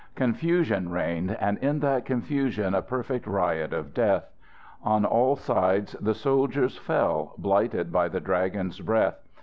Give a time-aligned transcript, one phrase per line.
[0.15, 4.31] Confusion reigned, and in that confusion a perfect riot of death.
[4.83, 9.21] On all sides the soldiers fell, blighted by the Dragon's breath.